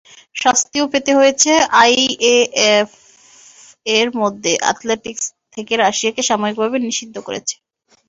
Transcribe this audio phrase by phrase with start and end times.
[0.35, 1.51] শাস্তিও পেতে হয়েছে,
[1.81, 2.89] আইএএএফ
[3.89, 7.55] এরই মধ্যে অ্যাথলেটিকস থেকে রাশিয়াকে সাময়িকভাবে নিষিদ্ধ করেছে।